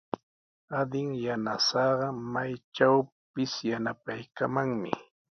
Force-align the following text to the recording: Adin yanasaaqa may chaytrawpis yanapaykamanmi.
Adin 0.79 1.09
yanasaaqa 1.25 2.07
may 2.33 2.51
chaytrawpis 2.75 3.53
yanapaykamanmi. 3.69 4.91